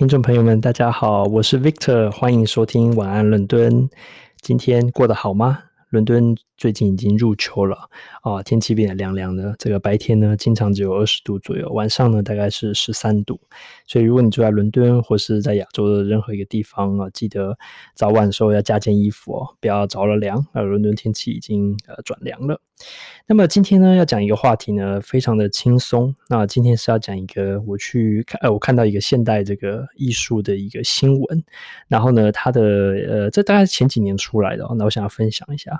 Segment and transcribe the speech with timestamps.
[0.00, 3.86] 听众朋友们，大家好，我是 Victor，欢迎收听晚安伦敦。
[4.40, 5.58] 今天过得好吗？
[5.90, 7.76] 伦敦最近已经入秋了
[8.22, 9.54] 啊，天气变得凉凉的。
[9.58, 13.40] 这个白天呢，经常只有二十度左右，晚上呢大概是十三度。
[13.86, 17.58] 所以如果你住在伦敦或是在亚洲的任何一个地方啊，记得
[17.94, 20.38] 早晚的时候要加件衣服哦，不要着了凉。
[20.52, 22.60] 啊，伦敦天气已经呃转凉了。
[23.26, 26.14] 那么今天呢，要讲一个话题呢，非常的轻松。
[26.28, 31.44] 那今天是要讲一个我去看，呃，我看到一个现代这个艺术的一个新闻。
[31.88, 32.60] 然后呢，它的
[33.08, 34.64] 呃，这大概前几年出来的。
[34.78, 35.79] 那我想要分享一下。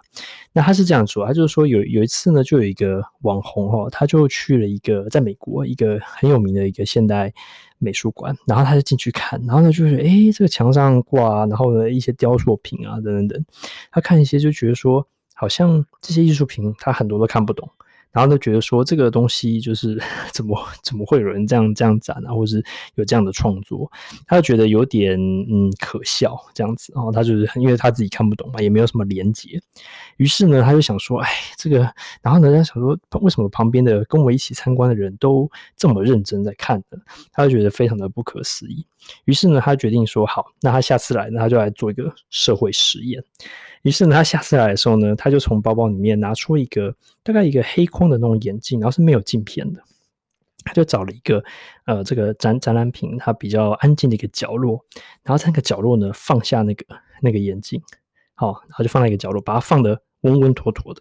[0.52, 7.32] 那他是这样说，他就是说有有一次呢，就有一个网红哈，他就去了一个在美国一个很有名的一个现代
[7.78, 13.44] 美术馆，然后他就进去看，然后呢就是诶，这个墙上挂，然后呢一些雕塑品啊等等等，
[13.90, 15.06] 他看一些就觉得说。
[15.32, 17.66] 好像这些艺术品，他很多都看不懂，
[18.12, 20.00] 然后就觉得说这个东西就是
[20.32, 22.64] 怎么怎么会有人这样这样展啊，或是
[22.96, 23.90] 有这样的创作，
[24.26, 29.60] 他就觉得有点嗯可笑这样子，然后他就是因为他自己看不懂嘛，也没有什么连结，
[30.16, 31.80] 于是呢他就想说，哎，这个，
[32.22, 36.98] 然后呢他想说，为什么旁边的跟我一起参观的人都这么认真在看呢？
[37.32, 38.84] 他就觉得非常的不可思议，
[39.24, 43.22] 于是呢他决定说，好，那他下次来，那他就来做一个社会实验。
[43.82, 49.82] 于是呢，他下次来的时候呢，他就从包包里面拿出一个大概一个黑框的那种眼镜，然后是没有镜片的。
[50.62, 51.42] 他就找了一个
[51.86, 54.84] 呃这个展展览品，它比较安静的一个角落，
[55.22, 56.84] 然后在那个角落呢放下那个
[57.22, 57.80] 那个眼镜，
[58.34, 61.00] 好，然后就放在一个角落，把它放得稳稳妥妥的。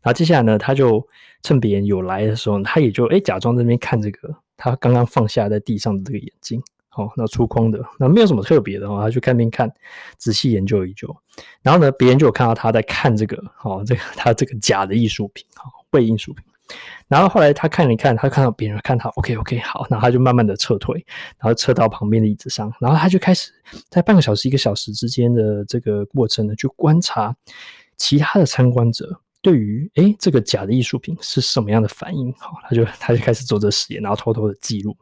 [0.00, 1.06] 然后接下来呢，他就
[1.42, 6.62] 趁别人有来的时候，他也就诶假装在那边看这个他刚刚放下在地上的这个眼镜。
[6.96, 9.70] 哦，那粗框的，那没有什么特别的哦，他去看边看，
[10.16, 11.14] 仔细研究一究，
[11.62, 16.42] 然后呢，别人就有看到他在看这个，哦，这个他这个假的艺术品，哦，伪艺术品，
[17.06, 21.04] 然后后来他看了一看，他看到别人看他，OK OK，好，然后他就慢慢的撤退，
[21.38, 23.52] 然后撤到旁边的椅子上，然后他就开始
[23.90, 27.36] 在半个小时一个小时之间的这个过程呢，去观察
[27.98, 34.96] 其他的参观者对于诶这个假的艺术品是什么样的反应，好，他就他就开始做这实验，然后偷偷的记录。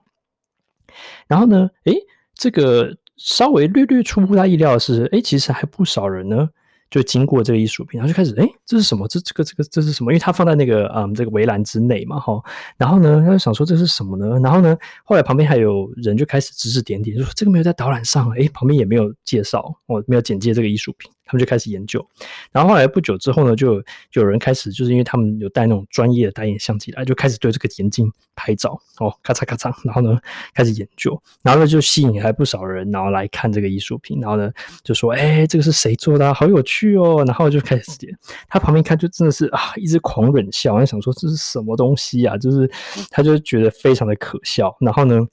[1.27, 1.95] 然后呢，诶，
[2.35, 6.49] 这个稍微略略出乎他意料的是，诶，其实还不少人呢，
[6.91, 9.07] 就经过这个艺术品，然后就开始，诶，这是什么？
[9.09, 10.13] 这这个这个这是什么？
[10.13, 12.41] 因为他放在那个嗯这个围栏之内嘛，哈。
[12.77, 14.39] 然后呢，他就想说这是什么呢？
[14.41, 21.11] 然后呢，后来旁边还有人就开始指指点点，就说这个没有在导览上，诶，旁边也没有介绍，哦，没有简介这个艺术品。
[21.25, 22.07] 他们就开始研究，
[22.53, 30.19] 然后后来不久之后呢，就有人开始，就是因为他们有带那种专业的单眼相机来，就开始对这个眼镜拍照，哦，咔嚓咔嚓，然后呢
[30.55, 34.51] 开始研究，然后呢就吸引来不少人，然后来看这个艺术品，然后呢
[34.83, 36.35] 就说，哎，这个是谁做的啊？
[36.35, 38.17] 好有趣哦，然后就开始点，
[38.49, 42.37] 他旁边看就真的是啊，一直狂忍笑，想说这是什么东西啊？
[42.37, 42.71] 就是
[43.11, 45.27] 他就觉得非常的可笑，然后呢。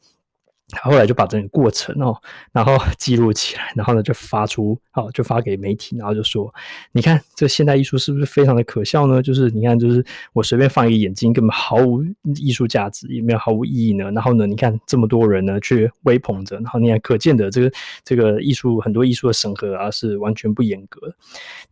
[0.71, 2.15] 他后来就把整个过程哦，
[2.51, 6.53] 然后 记录起来，然后呢就发出，哦就发给媒体，然后就说，
[6.91, 9.21] 你看这现代艺术是不是非常的可笑呢？
[9.21, 12.03] 就是你看，就是我随便放一个眼镜，根本毫无
[12.35, 14.09] 艺术价值，也没有毫无意义呢。
[14.11, 17.71] 然后呢，你看这么多人呢去微捧着，然后你看可见的这个
[18.03, 21.01] 这个艺术很多艺术的审核啊是完全不严格。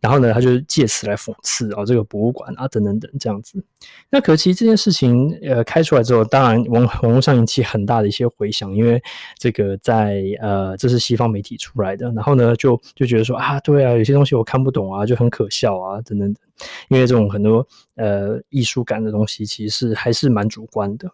[0.00, 3.62] 然后呢，他就借此来讽刺啊这个博物馆啊等等等这样子。
[4.10, 8.89] 那可惜这件事情呃开出来之后，当然网网络上引起很大的一些回响，因为。
[8.90, 9.02] 因为
[9.38, 16.42] 这个在呃，这是西方媒体出来的，然后呢，就就觉得说啊，对啊，有些东西我看不懂啊，就很可笑啊，等等等。
[16.88, 21.10] 因为这种很多呃艺术感的东西，其实是还是蛮主观的。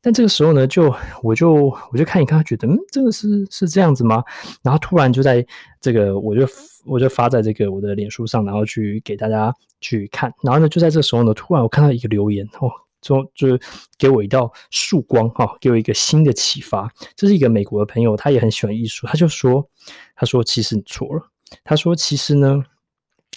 [0.00, 4.22] 但这个时候呢，就我就我就看一看，觉得嗯，这个是是这样子吗？
[4.62, 5.46] 然后突然就在
[5.80, 6.46] 这个，我就
[6.84, 10.32] 我就发在这个我的脸书上，然后去给大家去看。
[10.42, 12.68] 然后呢，就在这时候呢，突然我看到一个留言哦。
[13.02, 13.58] 就就
[13.98, 16.88] 给我一道曙光哈，给我一个新的启发。
[17.16, 19.68] 这是一个美国的朋友，他也很喜欢艺术，他就说
[20.16, 21.22] ：“他说其实你错了。
[21.64, 22.64] 他说其实呢，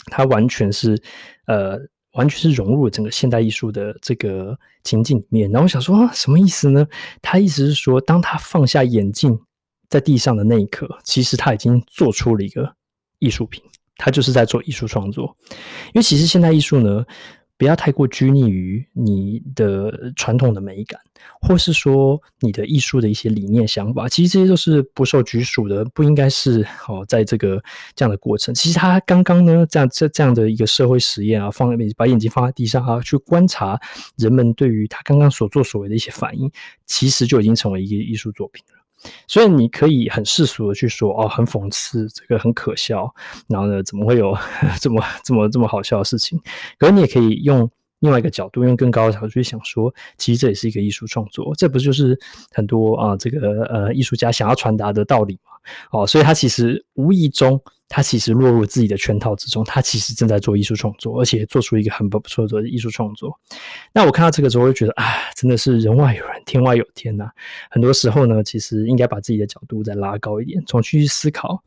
[0.05, 1.01] 他完全是
[1.47, 1.77] 呃，
[2.13, 5.51] 完全是融入了整个现代艺术的这个情境里面。
[5.51, 6.87] 然后我想说啊，什么意思呢？
[7.21, 9.37] 他意思是说，当他放下眼镜
[9.89, 12.71] 在地上的那一刻，其实他已经做出了一个
[13.17, 13.63] 艺术品，
[13.97, 15.35] 他就是在做艺术创作。
[15.87, 17.03] 因为其实现代艺术呢。”
[17.57, 20.99] 不要太过拘泥于你的传统的美感，
[21.41, 27.63] 或是说你的艺术的一些理念想法，其实这些都是不受拘束的，不应该是哦，在这个
[27.95, 28.53] 这样的过程。
[28.53, 33.79] 其实他刚刚呢，这样这这样的一个社会实验啊，放在把眼睛放在地上啊，去观察
[34.17, 36.51] 人们对于他刚刚所作所为的一些反应，
[36.85, 38.84] 其实就已经成为一个艺术作品了。
[39.27, 43.13] 所以你可以很世俗的去说哦，很讽刺，这个很可笑，
[43.47, 44.37] 然后呢，怎么会有
[44.81, 46.39] 这么这么这么好笑的事情？
[46.77, 47.69] 可是你也可以用
[48.05, 52.15] 另外一个角度，用更高的角度去想说，其实这也是一个艺术创作，这不就是
[52.51, 55.51] 很多啊这个呃艺术家想要传达的道理吗？
[55.91, 57.59] 哦，所以他其实无意中，
[57.89, 63.35] 他其实落入自己的圈套之中，他其实正在做艺术创作，而且做出一个很不不错的艺术创作。
[63.91, 65.03] 那我看到这个时候，我就觉得啊，
[65.35, 67.27] 真的是人外有人，天外有天呐、
[67.71, 71.63] 很多时候呢，其实应该把自己的角度再拉高一点，重新去思考，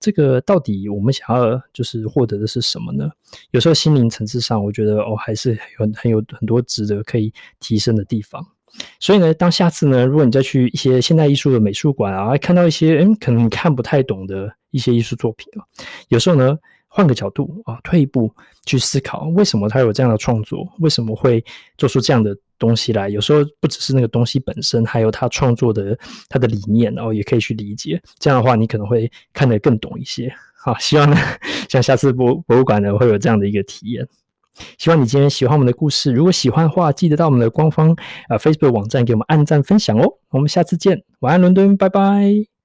[0.00, 3.10] 这个到底我们想要就是获得的是什么呢？
[3.50, 8.46] 有时候心灵层次上，我觉得哦，还是很很有很多值得可以提升的地方。
[9.00, 15.64] 所以呢，当下次呢，如果你再去一些现代艺术的美术馆啊，看到一些嗯，可能你看不太懂的一些艺术作品啊，
[16.08, 16.56] 有时候呢，
[16.86, 18.32] 换个角度啊，退一步
[18.66, 21.44] 去思考，为什么他有这样的创作，为什么会
[21.76, 23.08] 做出这样的东西来？
[23.08, 28.00] 有时候不只是那个东西本身，还有他创作的他的理念，然后也可以去理解。
[28.18, 30.32] 这样的话，你可能会看得更懂一些。
[30.60, 31.16] 好，希望呢，
[31.70, 34.06] 像下次博博物馆呢，会有这样的一个体验。
[34.76, 36.10] 希望你今天喜欢我们的故事。
[36.10, 37.96] 如果喜欢的话，记得到我们的官方
[38.28, 40.18] 呃 Facebook 网站给我们按赞分享哦。
[40.30, 42.57] 我们下次见，晚安伦敦，拜拜。